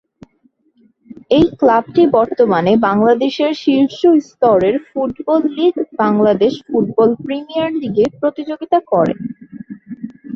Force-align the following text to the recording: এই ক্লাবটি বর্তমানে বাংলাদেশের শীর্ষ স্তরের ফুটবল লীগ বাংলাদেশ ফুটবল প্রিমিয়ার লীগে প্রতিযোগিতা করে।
এই 1.31 1.45
ক্লাবটি 1.59 2.03
বর্তমানে 2.17 2.71
বাংলাদেশের 2.87 3.51
শীর্ষ 3.63 3.99
স্তরের 4.27 4.75
ফুটবল 4.87 5.41
লীগ 5.57 5.73
বাংলাদেশ 5.97 6.53
ফুটবল 6.67 7.09
প্রিমিয়ার 7.23 7.71
লীগে 7.73 8.05
প্রতিযোগিতা 8.19 8.79
করে। 8.91 9.13